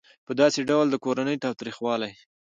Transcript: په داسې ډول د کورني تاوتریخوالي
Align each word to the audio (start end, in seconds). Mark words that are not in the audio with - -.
په 0.25 0.31
داسې 0.41 0.59
ډول 0.69 0.85
د 0.89 0.95
کورني 1.03 1.35
تاوتریخوالي 1.43 2.11